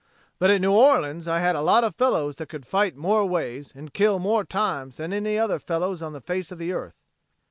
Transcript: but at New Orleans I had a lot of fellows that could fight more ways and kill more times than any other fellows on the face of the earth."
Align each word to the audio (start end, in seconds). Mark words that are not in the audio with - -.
but 0.39 0.49
at 0.49 0.59
New 0.59 0.73
Orleans 0.73 1.27
I 1.27 1.41
had 1.41 1.55
a 1.55 1.61
lot 1.61 1.83
of 1.83 1.93
fellows 1.93 2.37
that 2.37 2.49
could 2.49 2.65
fight 2.65 2.95
more 2.95 3.23
ways 3.23 3.71
and 3.75 3.93
kill 3.93 4.17
more 4.17 4.43
times 4.43 4.97
than 4.97 5.13
any 5.13 5.37
other 5.37 5.59
fellows 5.59 6.01
on 6.01 6.11
the 6.11 6.19
face 6.21 6.51
of 6.51 6.57
the 6.57 6.71
earth." 6.71 6.97